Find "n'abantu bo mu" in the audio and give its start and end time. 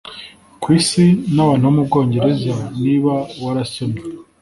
1.33-1.83